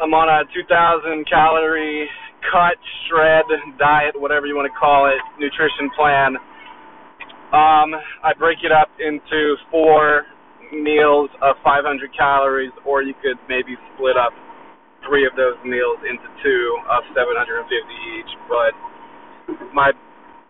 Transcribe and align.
I'm 0.00 0.16
on 0.16 0.32
a 0.32 0.48
2,000 0.56 1.28
calorie 1.28 2.08
cut, 2.48 2.80
shred, 3.04 3.44
diet, 3.76 4.16
whatever 4.16 4.48
you 4.48 4.56
want 4.56 4.64
to 4.64 4.72
call 4.72 5.12
it, 5.12 5.20
nutrition 5.36 5.92
plan. 5.92 6.40
Um, 7.52 7.92
I 8.24 8.32
break 8.32 8.64
it 8.64 8.72
up 8.72 8.88
into 8.96 9.60
four 9.68 10.24
meals 10.72 11.28
of 11.44 11.60
500 11.60 11.84
calories, 12.16 12.72
or 12.88 13.04
you 13.04 13.12
could 13.20 13.36
maybe 13.44 13.76
split 13.92 14.16
up 14.16 14.32
three 15.04 15.28
of 15.28 15.36
those 15.36 15.60
meals 15.68 16.00
into 16.08 16.24
two 16.40 16.64
of 16.88 17.04
750 17.12 17.68
each. 17.68 18.32
But 18.48 18.72
my 19.76 19.92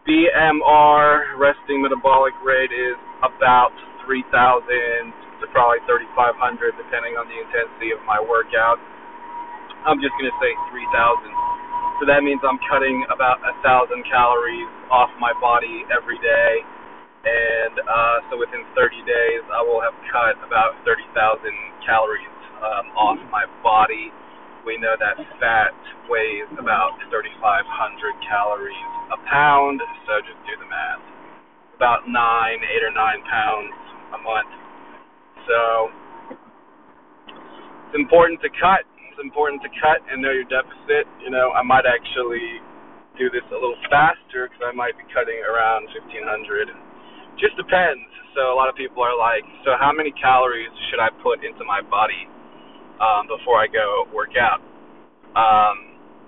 BMR 0.07 1.35
resting 1.43 1.83
metabolic 1.83 2.39
rate 2.47 2.71
is 2.71 2.95
about 3.27 3.75
3,000 4.07 4.31
to 5.43 5.51
probably 5.51 5.83
3,500, 5.91 6.39
depending 6.79 7.19
on 7.19 7.27
the 7.27 7.35
intensity 7.35 7.91
of 7.91 7.99
my 8.07 8.23
workout. 8.23 8.79
I'm 9.87 10.01
just 10.03 10.13
gonna 10.21 10.35
say 10.43 10.53
3,000. 10.73 11.33
So 12.01 12.09
that 12.09 12.25
means 12.25 12.41
I'm 12.45 12.61
cutting 12.69 13.05
about 13.13 13.41
a 13.45 13.55
thousand 13.65 14.05
calories 14.09 14.69
off 14.93 15.09
my 15.21 15.33
body 15.41 15.85
every 15.93 16.19
day, 16.21 16.53
and 17.25 17.75
uh, 17.81 18.19
so 18.31 18.39
within 18.41 18.65
30 18.77 19.03
days 19.05 19.43
I 19.53 19.63
will 19.65 19.81
have 19.85 19.97
cut 20.13 20.37
about 20.45 20.79
30,000 20.85 21.13
calories 21.87 22.33
um, 22.61 22.87
off 22.97 23.21
my 23.33 23.45
body. 23.65 24.13
We 24.67 24.77
know 24.81 24.97
that 25.01 25.17
fat 25.41 25.75
weighs 26.11 26.49
about 26.61 26.97
3,500 27.13 27.33
calories 28.29 28.93
a 29.13 29.19
pound, 29.29 29.81
so 30.09 30.21
just 30.25 30.41
do 30.49 30.55
the 30.61 30.69
math. 30.69 31.03
About 31.77 32.09
nine, 32.09 32.61
eight 32.65 32.85
or 32.85 32.93
nine 32.95 33.21
pounds 33.29 33.75
a 34.17 34.21
month. 34.23 34.53
So 35.49 35.59
it's 37.91 37.97
important 37.99 38.41
to 38.43 38.51
cut 38.61 38.85
important 39.23 39.63
to 39.63 39.71
cut 39.81 40.01
and 40.09 40.21
know 40.21 40.33
your 40.33 40.49
deficit. 40.49 41.07
You 41.23 41.31
know, 41.31 41.53
I 41.53 41.63
might 41.63 41.85
actually 41.85 42.61
do 43.21 43.29
this 43.29 43.45
a 43.53 43.59
little 43.59 43.79
faster 43.93 44.49
because 44.49 44.65
I 44.65 44.73
might 44.73 44.97
be 44.97 45.05
cutting 45.13 45.41
around 45.45 45.89
1500. 45.93 46.69
Just 47.37 47.57
depends. 47.57 48.05
So 48.37 48.53
a 48.53 48.57
lot 48.57 48.69
of 48.71 48.77
people 48.77 49.03
are 49.03 49.17
like, 49.17 49.45
so 49.67 49.75
how 49.77 49.91
many 49.93 50.15
calories 50.17 50.71
should 50.89 51.03
I 51.03 51.11
put 51.21 51.43
into 51.45 51.65
my 51.67 51.83
body 51.83 52.29
um, 53.03 53.27
before 53.27 53.59
I 53.59 53.67
go 53.67 54.07
work 54.15 54.37
out? 54.39 54.63
Um, 55.35 55.77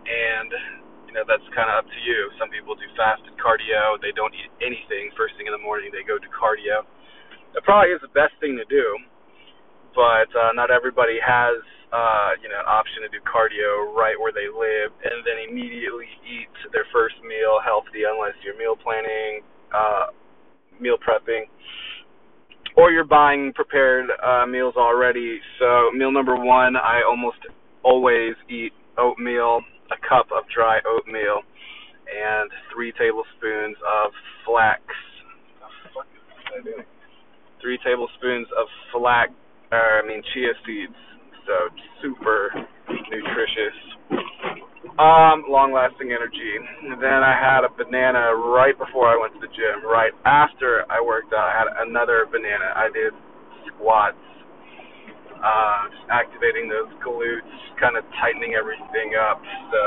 and 0.07 0.51
you 1.11 1.15
know 1.15 1.25
that's 1.27 1.45
kind 1.55 1.71
of 1.71 1.85
up 1.85 1.89
to 1.89 2.01
you. 2.03 2.31
Some 2.39 2.51
people 2.51 2.75
do 2.75 2.87
fasted 2.99 3.35
cardio. 3.39 3.99
They 4.03 4.15
don't 4.15 4.35
eat 4.35 4.51
anything 4.63 5.11
first 5.15 5.35
thing 5.39 5.47
in 5.47 5.55
the 5.55 5.63
morning. 5.63 5.91
They 5.95 6.07
go 6.07 6.19
to 6.19 6.31
cardio. 6.31 6.87
That 7.55 7.63
probably 7.67 7.95
is 7.95 8.03
the 8.03 8.15
best 8.17 8.33
thing 8.41 8.57
to 8.57 8.67
do, 8.67 8.85
but 9.95 10.31
uh, 10.33 10.57
not 10.57 10.73
everybody 10.73 11.21
has 11.21 11.61
uh, 11.93 12.33
you 12.41 12.49
know, 12.49 12.57
an 12.57 12.67
option 12.67 13.05
to 13.05 13.09
do 13.13 13.21
cardio 13.29 13.93
right 13.93 14.17
where 14.17 14.33
they 14.33 14.49
live, 14.49 14.97
and 15.05 15.21
then 15.29 15.45
immediately 15.45 16.09
eat 16.25 16.49
their 16.73 16.89
first 16.89 17.17
meal 17.21 17.61
healthy, 17.61 18.09
unless 18.09 18.33
you're 18.41 18.57
meal 18.57 18.77
planning, 18.81 19.45
uh, 19.77 20.09
meal 20.81 20.97
prepping, 20.97 21.45
or 22.77 22.91
you're 22.91 23.05
buying 23.05 23.53
prepared 23.53 24.09
uh, 24.25 24.47
meals 24.47 24.75
already. 24.77 25.39
So 25.61 25.93
meal 25.93 26.11
number 26.11 26.35
one, 26.35 26.77
I 26.77 27.05
almost 27.07 27.45
always 27.85 28.35
eat 28.49 28.73
oatmeal, 28.97 29.61
a 29.93 29.99
cup 30.09 30.33
of 30.33 30.49
dry 30.49 30.81
oatmeal, 30.89 31.45
and 32.09 32.51
three 32.73 32.93
tablespoons 32.97 33.77
of 33.85 34.13
flax. 34.47 34.81
Three 37.61 37.79
tablespoons 37.85 38.49
of 38.59 38.67
flax, 38.93 39.31
or 39.71 40.01
I 40.03 40.09
mean 40.09 40.23
chia 40.33 40.53
seeds 40.67 40.97
so 41.47 41.55
super 42.03 42.51
nutritious. 43.11 43.79
Um, 45.01 45.49
long 45.49 45.73
lasting 45.73 46.13
energy. 46.13 46.53
And 46.85 47.01
then 47.01 47.25
I 47.25 47.33
had 47.33 47.65
a 47.65 47.73
banana 47.73 48.37
right 48.37 48.77
before 48.77 49.09
I 49.09 49.17
went 49.17 49.33
to 49.35 49.41
the 49.41 49.49
gym. 49.49 49.81
Right 49.85 50.13
after 50.29 50.85
I 50.93 51.01
worked 51.01 51.33
out, 51.33 51.49
I 51.49 51.55
had 51.57 51.69
another 51.89 52.29
banana. 52.29 52.77
I 52.77 52.93
did 52.93 53.17
squats, 53.73 54.21
uh, 55.41 55.83
activating 56.13 56.69
those 56.69 56.93
glutes, 57.01 57.49
kind 57.81 57.97
of 57.97 58.05
tightening 58.21 58.53
everything 58.53 59.17
up. 59.17 59.41
So 59.73 59.81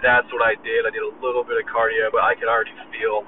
that's 0.00 0.26
what 0.32 0.40
I 0.40 0.56
did. 0.64 0.88
I 0.88 0.90
did 0.90 1.04
a 1.04 1.12
little 1.20 1.44
bit 1.44 1.60
of 1.60 1.68
cardio, 1.68 2.08
but 2.08 2.24
I 2.24 2.34
could 2.34 2.48
already 2.48 2.74
feel 2.88 3.22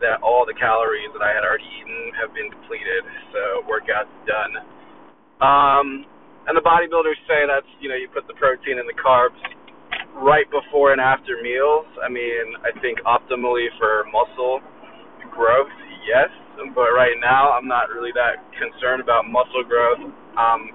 that 0.00 0.24
all 0.24 0.48
the 0.48 0.56
calories 0.56 1.12
that 1.12 1.20
I 1.20 1.28
had 1.36 1.44
already 1.44 1.68
eaten 1.76 2.16
have 2.16 2.32
been 2.32 2.48
depleted. 2.48 3.04
So 3.36 3.68
workout's 3.68 4.08
done. 4.24 4.64
Um, 5.44 6.08
and 6.48 6.56
the 6.56 6.64
bodybuilders 6.64 7.18
say 7.28 7.44
that's 7.44 7.68
you 7.80 7.88
know 7.88 7.98
you 7.98 8.08
put 8.08 8.24
the 8.28 8.36
protein 8.38 8.80
and 8.80 8.88
the 8.88 8.96
carbs 8.96 9.36
right 10.16 10.48
before 10.50 10.92
and 10.92 11.00
after 11.00 11.40
meals. 11.42 11.86
I 12.00 12.08
mean, 12.08 12.56
I 12.64 12.72
think 12.80 13.00
optimally 13.04 13.68
for 13.78 14.04
muscle 14.12 14.60
growth, 15.30 15.72
yes, 16.04 16.30
but 16.74 16.90
right 16.92 17.16
now 17.20 17.52
I'm 17.52 17.68
not 17.68 17.88
really 17.88 18.12
that 18.16 18.42
concerned 18.56 19.00
about 19.00 19.28
muscle 19.28 19.64
growth. 19.64 20.00
I'm 20.36 20.72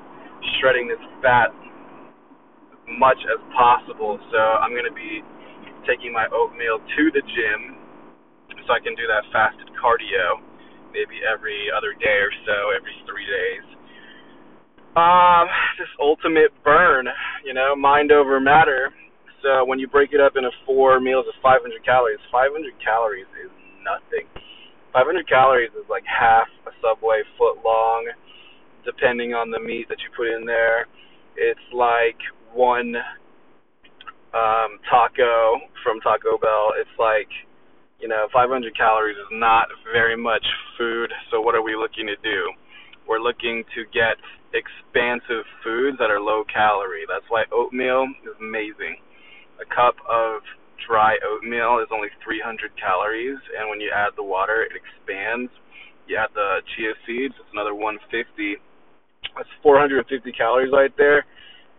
shredding 0.60 0.88
this 0.88 1.02
fat 1.22 1.52
as 1.52 2.82
much 2.98 3.20
as 3.28 3.40
possible, 3.54 4.18
so 4.32 4.40
I'm 4.62 4.72
going 4.72 4.88
to 4.88 4.96
be 4.96 5.22
taking 5.86 6.14
my 6.14 6.26
oatmeal 6.34 6.80
to 6.82 7.04
the 7.14 7.22
gym 7.22 7.78
so 8.66 8.74
I 8.74 8.82
can 8.82 8.98
do 8.98 9.06
that 9.06 9.22
fasted 9.30 9.70
cardio 9.78 10.42
maybe 10.90 11.22
every 11.22 11.70
other 11.76 11.94
day 12.00 12.18
or 12.24 12.34
so, 12.48 12.72
every 12.74 12.96
three 13.06 13.28
days 13.28 13.75
um, 14.96 15.48
just 15.78 15.92
ultimate 16.00 16.52
burn, 16.64 17.08
you 17.44 17.54
know, 17.54 17.76
mind 17.76 18.12
over 18.12 18.40
matter. 18.40 18.92
So 19.44 19.66
when 19.66 19.78
you 19.78 19.88
break 19.88 20.14
it 20.14 20.22
up 20.22 20.34
into 20.36 20.50
four 20.66 21.00
meals 21.00 21.26
of 21.28 21.36
500 21.44 21.84
calories, 21.86 22.20
500 22.32 22.74
calories 22.84 23.30
is 23.44 23.52
nothing. 23.84 24.26
500 24.94 25.28
calories 25.28 25.72
is 25.76 25.86
like 25.90 26.04
half 26.08 26.48
a 26.66 26.72
Subway 26.82 27.22
foot 27.38 27.60
long, 27.64 28.08
depending 28.86 29.34
on 29.34 29.52
the 29.52 29.60
meat 29.60 29.88
that 29.90 30.00
you 30.00 30.10
put 30.16 30.32
in 30.32 30.46
there. 30.46 30.88
It's 31.36 31.60
like 31.74 32.18
one 32.54 32.96
um, 34.34 34.80
taco 34.90 35.60
from 35.84 36.00
Taco 36.00 36.38
Bell. 36.40 36.72
It's 36.80 36.96
like, 36.98 37.28
you 38.00 38.08
know, 38.08 38.28
500 38.32 38.76
calories 38.76 39.18
is 39.18 39.32
not 39.32 39.68
very 39.92 40.16
much 40.16 40.46
food. 40.78 41.12
So 41.32 41.42
what 41.42 41.56
are 41.56 41.64
we 41.64 41.76
looking 41.76 42.08
to 42.08 42.16
do? 42.24 42.40
We're 43.08 43.22
looking 43.22 43.64
to 43.78 43.86
get 43.94 44.18
expansive 44.58 45.46
foods 45.62 45.98
that 46.02 46.10
are 46.10 46.20
low 46.20 46.44
calorie. 46.50 47.06
That's 47.06 47.26
why 47.30 47.46
oatmeal 47.54 48.10
is 48.26 48.34
amazing. 48.42 48.98
A 49.62 49.68
cup 49.70 49.96
of 50.10 50.42
dry 50.82 51.16
oatmeal 51.22 51.80
is 51.86 51.90
only 51.94 52.10
300 52.26 52.74
calories, 52.82 53.38
and 53.58 53.70
when 53.70 53.80
you 53.80 53.94
add 53.94 54.18
the 54.18 54.24
water, 54.24 54.66
it 54.66 54.74
expands. 54.74 55.52
You 56.08 56.18
add 56.18 56.34
the 56.34 56.66
chia 56.76 56.94
seeds, 57.06 57.34
it's 57.38 57.54
another 57.54 57.74
150. 57.74 58.58
That's 59.38 59.50
450 59.62 60.32
calories 60.34 60.72
right 60.74 60.94
there, 60.98 61.26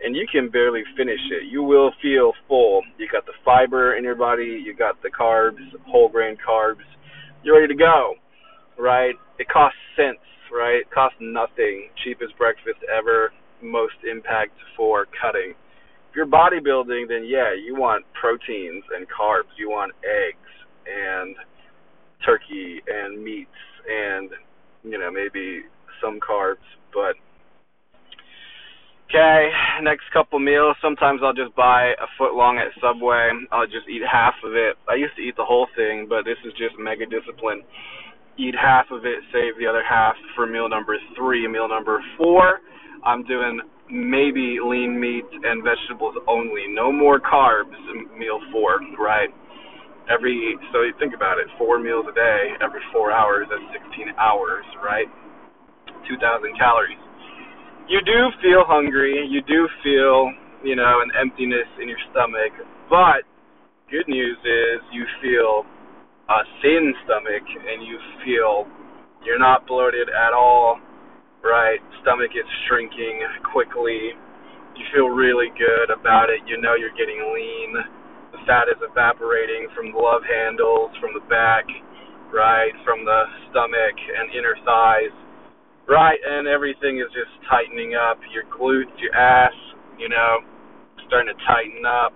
and 0.02 0.14
you 0.14 0.26
can 0.30 0.50
barely 0.50 0.82
finish 0.96 1.20
it. 1.30 1.50
You 1.50 1.62
will 1.62 1.90
feel 2.02 2.32
full. 2.46 2.82
You 2.98 3.08
got 3.10 3.26
the 3.26 3.36
fiber 3.44 3.96
in 3.96 4.04
your 4.04 4.16
body, 4.16 4.62
you 4.62 4.74
got 4.76 5.00
the 5.02 5.10
carbs, 5.10 5.62
whole 5.86 6.08
grain 6.08 6.36
carbs. 6.38 6.86
You're 7.42 7.60
ready 7.60 7.72
to 7.72 7.78
go, 7.78 8.14
right? 8.78 9.14
It 9.38 9.48
costs 9.48 9.78
cents 9.96 10.22
right? 10.52 10.82
Cost 10.90 11.14
nothing. 11.20 11.88
Cheapest 12.04 12.36
breakfast 12.38 12.78
ever. 12.86 13.32
Most 13.62 13.94
impact 14.10 14.52
for 14.76 15.06
cutting. 15.20 15.54
If 16.10 16.16
you're 16.16 16.26
bodybuilding, 16.26 17.08
then 17.08 17.24
yeah, 17.26 17.54
you 17.54 17.74
want 17.76 18.04
proteins 18.18 18.84
and 18.94 19.06
carbs. 19.06 19.52
You 19.58 19.70
want 19.70 19.92
eggs 20.04 20.50
and 20.86 21.36
turkey 22.24 22.80
and 22.86 23.22
meats 23.22 23.50
and 23.88 24.30
you 24.82 24.98
know 24.98 25.10
maybe 25.10 25.62
some 26.02 26.18
carbs, 26.20 26.64
but 26.92 27.16
Okay, 29.08 29.50
next 29.82 30.10
couple 30.12 30.40
meals. 30.40 30.74
Sometimes 30.82 31.20
I'll 31.22 31.32
just 31.32 31.54
buy 31.54 31.94
a 31.94 32.10
foot 32.18 32.34
long 32.34 32.58
at 32.58 32.74
Subway. 32.82 33.30
I'll 33.52 33.66
just 33.66 33.86
eat 33.88 34.02
half 34.02 34.34
of 34.42 34.54
it. 34.54 34.74
I 34.90 34.96
used 34.96 35.14
to 35.14 35.22
eat 35.22 35.36
the 35.36 35.44
whole 35.44 35.68
thing, 35.76 36.06
but 36.08 36.24
this 36.24 36.38
is 36.44 36.52
just 36.58 36.74
mega 36.76 37.06
discipline 37.06 37.62
eat 38.38 38.54
half 38.54 38.86
of 38.90 39.04
it, 39.04 39.20
save 39.32 39.58
the 39.58 39.66
other 39.66 39.82
half 39.82 40.14
for 40.34 40.46
meal 40.46 40.68
number 40.68 40.96
three. 41.16 41.46
Meal 41.48 41.68
number 41.68 42.02
four, 42.16 42.60
I'm 43.04 43.24
doing 43.24 43.60
maybe 43.90 44.58
lean 44.62 44.98
meat 44.98 45.24
and 45.30 45.62
vegetables 45.62 46.14
only. 46.28 46.66
No 46.68 46.92
more 46.92 47.20
carbs 47.20 47.76
meal 48.18 48.40
four, 48.52 48.80
right? 48.98 49.30
Every 50.10 50.56
so 50.72 50.82
you 50.82 50.94
think 50.98 51.14
about 51.14 51.38
it, 51.38 51.46
four 51.58 51.78
meals 51.78 52.06
a 52.08 52.14
day, 52.14 52.54
every 52.62 52.80
four 52.92 53.10
hours, 53.10 53.46
that's 53.50 53.82
16 53.90 54.14
hours, 54.18 54.64
right? 54.84 55.06
2,000 56.08 56.54
calories. 56.56 56.98
You 57.88 58.00
do 58.02 58.30
feel 58.42 58.62
hungry. 58.66 59.26
You 59.30 59.42
do 59.42 59.68
feel, 59.82 60.30
you 60.62 60.74
know, 60.74 61.02
an 61.02 61.10
emptiness 61.18 61.66
in 61.82 61.88
your 61.88 61.98
stomach. 62.10 62.54
But 62.90 63.26
good 63.90 64.06
news 64.06 64.38
is 64.42 64.82
you 64.92 65.06
feel 65.22 65.66
a 66.30 66.40
thin 66.62 66.94
stomach 67.04 67.44
and 67.46 67.86
you 67.86 67.98
feel 68.24 68.66
you're 69.24 69.40
not 69.40 69.66
bloated 69.66 70.08
at 70.10 70.32
all, 70.34 70.80
right? 71.44 71.80
Stomach 72.02 72.32
is 72.34 72.46
shrinking 72.68 73.22
quickly, 73.52 74.12
You 74.78 74.86
feel 74.94 75.10
really 75.10 75.50
good 75.58 75.90
about 75.90 76.30
it. 76.30 76.46
You 76.46 76.62
know 76.62 76.76
you're 76.78 76.94
getting 76.94 77.18
lean. 77.34 77.72
The 78.36 78.40
fat 78.46 78.70
is 78.70 78.78
evaporating 78.84 79.70
from 79.74 79.90
the 79.90 79.98
love 79.98 80.22
handles, 80.22 80.92
from 81.02 81.16
the 81.18 81.24
back, 81.26 81.66
right, 82.30 82.74
from 82.86 83.02
the 83.06 83.20
stomach 83.50 83.96
and 83.98 84.30
inner 84.36 84.54
thighs, 84.62 85.14
right, 85.88 86.20
and 86.22 86.46
everything 86.46 86.98
is 87.00 87.10
just 87.16 87.32
tightening 87.50 87.96
up. 87.98 88.20
Your 88.30 88.44
glutes, 88.52 88.94
your 89.02 89.14
ass, 89.16 89.56
you 89.98 90.08
know, 90.08 90.44
starting 91.08 91.32
to 91.34 91.38
tighten 91.46 91.86
up. 91.86 92.14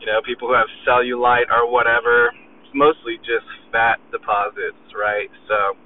You 0.00 0.06
know, 0.08 0.24
people 0.24 0.48
who 0.48 0.56
have 0.56 0.68
cellulite 0.88 1.52
or 1.52 1.68
whatever, 1.68 2.32
it's 2.64 2.72
mostly 2.72 3.20
just 3.20 3.44
fat 3.68 4.00
deposits, 4.10 4.80
right? 4.96 5.28
So, 5.44 5.76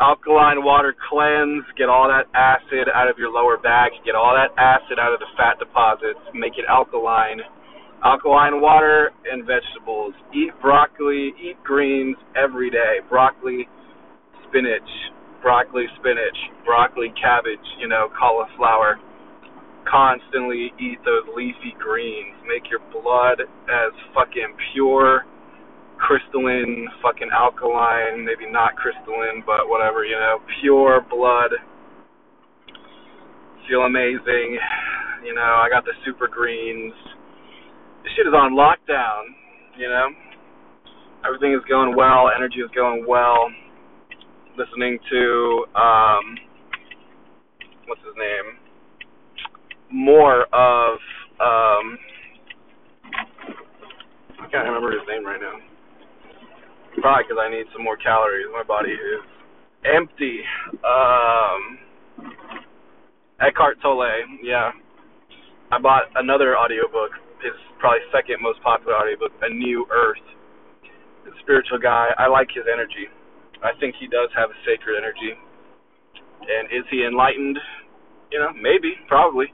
alkaline 0.00 0.64
water 0.64 0.96
cleanse, 0.96 1.64
get 1.76 1.92
all 1.92 2.08
that 2.08 2.24
acid 2.32 2.88
out 2.88 3.08
of 3.08 3.20
your 3.20 3.28
lower 3.28 3.60
back, 3.60 3.92
get 4.04 4.16
all 4.16 4.32
that 4.32 4.56
acid 4.56 4.96
out 4.96 5.12
of 5.12 5.20
the 5.20 5.28
fat 5.36 5.60
deposits, 5.60 6.20
make 6.32 6.56
it 6.56 6.64
alkaline. 6.68 7.44
Alkaline 8.04 8.60
water 8.60 9.12
and 9.30 9.44
vegetables. 9.44 10.12
Eat 10.34 10.52
broccoli, 10.60 11.32
eat 11.40 11.56
greens 11.64 12.16
every 12.36 12.70
day. 12.70 13.00
Broccoli, 13.08 13.68
spinach, 14.48 14.88
broccoli, 15.40 15.84
spinach, 16.00 16.36
broccoli, 16.64 17.12
cabbage, 17.20 17.64
you 17.80 17.88
know, 17.88 18.08
cauliflower 18.18 19.00
constantly 19.90 20.72
eat 20.80 20.98
those 21.04 21.24
leafy 21.36 21.74
greens. 21.78 22.34
Make 22.46 22.70
your 22.70 22.80
blood 22.92 23.40
as 23.40 23.92
fucking 24.14 24.56
pure, 24.72 25.24
crystalline, 25.98 26.88
fucking 27.02 27.30
alkaline, 27.32 28.24
maybe 28.24 28.50
not 28.50 28.76
crystalline, 28.76 29.42
but 29.46 29.68
whatever, 29.68 30.04
you 30.04 30.16
know, 30.16 30.38
pure 30.60 31.04
blood. 31.08 31.52
Feel 33.68 33.82
amazing. 33.82 34.58
You 35.24 35.34
know, 35.34 35.60
I 35.64 35.68
got 35.70 35.84
the 35.84 35.92
super 36.04 36.28
greens. 36.28 36.92
This 38.02 38.12
shit 38.16 38.26
is 38.26 38.34
on 38.34 38.52
lockdown, 38.52 39.32
you 39.78 39.88
know. 39.88 40.08
Everything 41.26 41.54
is 41.54 41.64
going 41.68 41.96
well, 41.96 42.28
energy 42.36 42.60
is 42.60 42.70
going 42.74 43.06
well. 43.08 43.48
Listening 44.58 44.98
to 45.10 45.64
um 45.74 46.36
what's 47.86 48.00
his 48.04 48.14
name? 48.16 48.63
More 49.94 50.42
of 50.52 50.98
um 51.38 51.96
I 54.42 54.50
can't 54.50 54.66
remember 54.66 54.90
his 54.90 55.06
name 55.08 55.24
right 55.24 55.40
now. 55.40 55.54
Probably 57.00 57.24
because 57.24 57.38
I 57.40 57.48
need 57.48 57.66
some 57.72 57.82
more 57.82 57.96
calories. 57.96 58.46
My 58.52 58.62
body 58.62 58.90
is 58.90 59.22
empty. 59.86 60.42
Um, 60.84 61.78
Eckhart 63.40 63.80
Tolle, 63.82 64.10
yeah. 64.42 64.70
I 65.72 65.78
bought 65.80 66.10
another 66.16 66.58
audiobook, 66.58 67.10
his 67.42 67.54
probably 67.78 68.04
second 68.12 68.38
most 68.42 68.62
popular 68.62 68.94
audiobook, 68.94 69.32
A 69.42 69.48
New 69.48 69.86
Earth. 69.90 70.22
The 71.24 71.32
spiritual 71.40 71.78
guy. 71.78 72.10
I 72.18 72.28
like 72.28 72.48
his 72.54 72.64
energy. 72.70 73.08
I 73.62 73.72
think 73.80 73.94
he 73.98 74.06
does 74.06 74.28
have 74.36 74.50
a 74.50 74.58
sacred 74.66 74.98
energy. 74.98 75.34
And 76.42 76.68
is 76.68 76.84
he 76.90 77.06
enlightened? 77.06 77.58
You 78.30 78.40
know, 78.40 78.52
maybe, 78.52 78.94
probably 79.08 79.46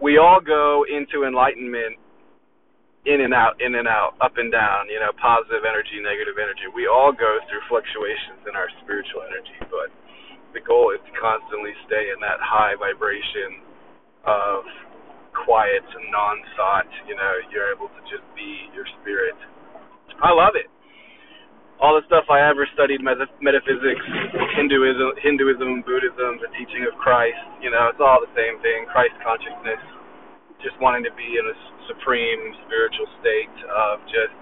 we 0.00 0.18
all 0.18 0.40
go 0.40 0.84
into 0.86 1.26
enlightenment 1.26 1.98
in 3.06 3.24
and 3.24 3.32
out, 3.32 3.56
in 3.58 3.74
and 3.74 3.88
out, 3.88 4.14
up 4.20 4.36
and 4.36 4.52
down, 4.52 4.90
you 4.92 5.00
know, 5.00 5.10
positive 5.16 5.64
energy, 5.64 5.98
negative 6.02 6.36
energy. 6.36 6.68
We 6.74 6.86
all 6.86 7.10
go 7.14 7.38
through 7.48 7.64
fluctuations 7.70 8.44
in 8.44 8.54
our 8.58 8.68
spiritual 8.84 9.24
energy, 9.24 9.58
but 9.72 9.88
the 10.52 10.60
goal 10.60 10.92
is 10.92 11.00
to 11.08 11.12
constantly 11.16 11.72
stay 11.88 12.12
in 12.12 12.18
that 12.20 12.38
high 12.42 12.76
vibration 12.76 13.64
of 14.26 14.66
quiet 15.46 15.86
non 16.12 16.36
thought, 16.58 16.90
you 17.06 17.14
know, 17.16 17.32
you're 17.48 17.72
able 17.72 17.88
to 17.88 18.00
just 18.10 18.26
be 18.36 18.68
your 18.74 18.84
spirit. 19.00 19.38
I 20.20 20.34
love 20.34 20.58
it. 20.58 20.68
All 21.82 21.98
the 21.98 22.06
stuff 22.06 22.26
I 22.30 22.42
ever 22.46 22.66
studied, 22.74 23.02
metaphysics, 23.02 24.04
Hinduism, 24.58 25.14
Hinduism, 25.22 25.82
Buddhism, 25.86 26.38
the 26.42 26.50
teaching 26.58 26.86
of 26.86 26.94
Christ, 26.98 27.38
you 27.62 27.70
know, 27.70 27.90
it's 27.90 28.02
all 28.02 28.18
the 28.22 28.30
same 28.38 28.58
thing. 28.62 28.86
Christ 28.90 29.14
consciousness, 29.22 29.82
just 30.62 30.78
wanting 30.82 31.02
to 31.06 31.14
be 31.14 31.38
in 31.38 31.44
a 31.46 31.56
supreme 31.90 32.40
spiritual 32.66 33.06
state 33.22 33.56
of 33.70 34.02
just 34.10 34.34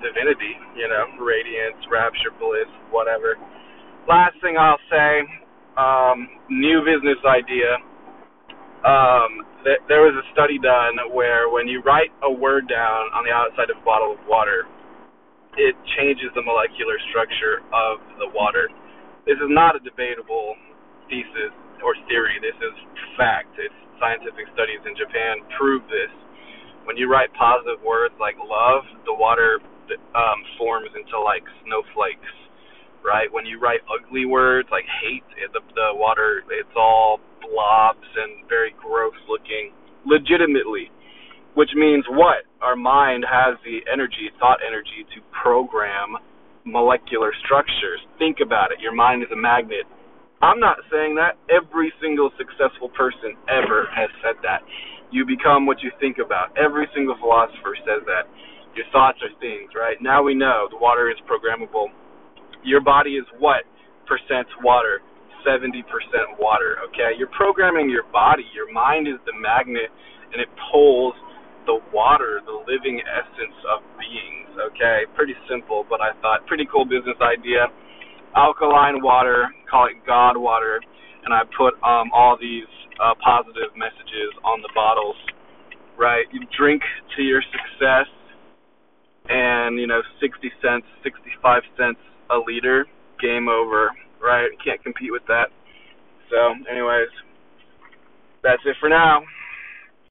divinity, 0.00 0.56
you 0.76 0.88
know, 0.88 1.04
radiance, 1.20 1.80
rapture, 1.92 2.32
bliss, 2.40 2.68
whatever. 2.90 3.36
Last 4.08 4.36
thing 4.42 4.56
I'll 4.56 4.80
say, 4.90 5.24
um, 5.76 6.28
new 6.50 6.80
business 6.84 7.20
idea. 7.26 7.80
Um, 8.86 9.42
th- 9.64 9.82
there 9.88 10.02
was 10.06 10.14
a 10.14 10.26
study 10.32 10.58
done 10.60 10.96
where 11.14 11.50
when 11.50 11.68
you 11.68 11.82
write 11.82 12.12
a 12.22 12.30
word 12.30 12.68
down 12.68 13.10
on 13.16 13.24
the 13.24 13.32
outside 13.32 13.70
of 13.70 13.78
a 13.82 13.86
bottle 13.86 14.14
of 14.14 14.20
water, 14.28 14.68
it 15.56 15.74
changes 15.98 16.30
the 16.36 16.44
molecular 16.44 16.96
structure 17.10 17.64
of 17.72 18.00
the 18.20 18.28
water. 18.32 18.68
This 19.26 19.40
is 19.40 19.50
not 19.50 19.76
a 19.76 19.80
debatable 19.80 20.54
thesis 21.08 21.52
or 21.82 21.96
theory. 22.08 22.38
This 22.40 22.56
is 22.60 22.74
fact. 23.16 23.56
It's 23.58 23.74
scientific 23.98 24.48
studies 24.52 24.80
in 24.84 24.94
Japan 24.96 25.40
prove 25.56 25.82
this. 25.88 26.12
When 26.84 26.96
you 26.96 27.10
write 27.10 27.32
positive 27.34 27.82
words 27.82 28.14
like 28.20 28.36
love, 28.38 28.84
the 29.08 29.16
water 29.16 29.58
um, 30.14 30.40
forms 30.58 30.90
into 30.94 31.18
like 31.18 31.42
snowflakes, 31.66 32.34
right? 33.02 33.28
When 33.32 33.46
you 33.46 33.58
write 33.58 33.82
ugly 33.90 34.24
words 34.26 34.68
like 34.70 34.86
hate, 35.02 35.26
the 35.52 35.60
the 35.74 35.88
water 35.96 36.44
it's 36.50 36.76
all 36.76 37.18
blobs 37.42 38.06
and 38.16 38.46
very 38.48 38.74
gross 38.78 39.16
looking, 39.28 39.72
legitimately. 40.06 40.90
Which 41.56 41.72
means 41.72 42.04
what? 42.12 42.44
Our 42.60 42.76
mind 42.76 43.24
has 43.24 43.56
the 43.64 43.80
energy, 43.88 44.28
thought 44.38 44.60
energy, 44.60 45.08
to 45.16 45.24
program 45.32 46.20
molecular 46.68 47.32
structures. 47.44 48.02
Think 48.20 48.44
about 48.44 48.76
it. 48.76 48.78
Your 48.84 48.94
mind 48.94 49.22
is 49.24 49.32
a 49.32 49.40
magnet. 49.40 49.88
I'm 50.44 50.60
not 50.60 50.76
saying 50.92 51.16
that. 51.16 51.40
Every 51.48 51.92
single 51.96 52.28
successful 52.36 52.92
person 52.92 53.40
ever 53.48 53.88
has 53.88 54.12
said 54.20 54.36
that. 54.44 54.60
You 55.08 55.24
become 55.24 55.64
what 55.64 55.80
you 55.80 55.88
think 55.96 56.18
about. 56.20 56.52
Every 56.60 56.84
single 56.92 57.16
philosopher 57.16 57.72
says 57.88 58.04
that. 58.04 58.28
Your 58.76 58.84
thoughts 58.92 59.16
are 59.24 59.32
things, 59.40 59.72
right? 59.72 59.96
Now 60.04 60.20
we 60.20 60.36
know 60.36 60.68
the 60.68 60.76
water 60.76 61.08
is 61.08 61.16
programmable. 61.24 61.88
Your 62.64 62.84
body 62.84 63.16
is 63.16 63.24
what 63.40 63.64
percent 64.04 64.46
water? 64.60 65.00
70% 65.46 65.80
water, 66.38 66.82
okay? 66.90 67.16
You're 67.16 67.32
programming 67.32 67.88
your 67.88 68.04
body. 68.12 68.44
Your 68.52 68.70
mind 68.72 69.08
is 69.08 69.16
the 69.24 69.32
magnet 69.32 69.88
and 70.32 70.42
it 70.42 70.48
pulls 70.70 71.14
the 71.66 71.78
water, 71.92 72.40
the 72.46 72.56
living 72.64 73.02
essence 73.02 73.58
of 73.68 73.82
beings. 73.98 74.50
Okay, 74.72 75.04
pretty 75.14 75.34
simple, 75.50 75.84
but 75.88 76.00
I 76.00 76.14
thought 76.22 76.46
pretty 76.46 76.66
cool 76.70 76.84
business 76.86 77.18
idea. 77.20 77.66
Alkaline 78.34 79.02
water, 79.02 79.48
call 79.70 79.86
it 79.86 79.98
God 80.06 80.36
water, 80.36 80.80
and 81.24 81.34
I 81.34 81.42
put 81.58 81.74
um, 81.82 82.10
all 82.14 82.38
these 82.40 82.68
uh, 83.02 83.14
positive 83.22 83.74
messages 83.76 84.32
on 84.44 84.62
the 84.62 84.70
bottles. 84.74 85.16
Right, 85.98 86.26
you 86.32 86.40
drink 86.56 86.82
to 87.16 87.22
your 87.22 87.42
success, 87.42 88.08
and 89.28 89.78
you 89.80 89.86
know, 89.86 90.00
60 90.20 90.52
cents, 90.60 90.86
65 91.02 91.62
cents 91.76 91.98
a 92.30 92.38
liter, 92.46 92.86
game 93.20 93.48
over. 93.48 93.90
Right, 94.22 94.50
can't 94.64 94.82
compete 94.82 95.12
with 95.12 95.24
that. 95.28 95.48
So, 96.30 96.54
anyways, 96.70 97.08
that's 98.42 98.62
it 98.64 98.76
for 98.80 98.88
now. 98.88 99.22